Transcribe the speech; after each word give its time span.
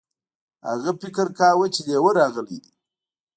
هغه 0.67 0.91
فکر 1.01 1.25
کاوه 1.39 1.67
چې 1.73 1.81
لیوه 1.87 2.11
راغلی 2.19 2.57
دی. 2.63 2.71